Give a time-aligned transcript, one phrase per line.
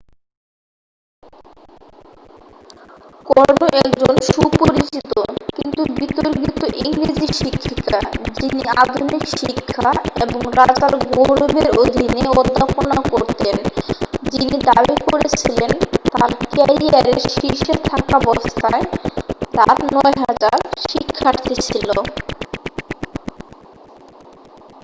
[3.25, 5.11] কর্নো একজন সুপরিচিত
[5.57, 7.97] কিন্তু বিতর্কিত ইংরেজি শিক্ষিকা
[8.37, 9.89] যিনি আধুনিক শিক্ষা
[10.23, 13.55] এবং রাজার গৌরবের অধীনে অধ্যাপনা করতেন
[14.31, 15.71] যিনি দাবি করেছিলেন
[16.11, 18.83] তাঁর ক্যারিয়ারের শীর্ষে থাকাবস্থায়
[19.55, 21.89] তাঁর 9000 শিক্ষার্থী ছিল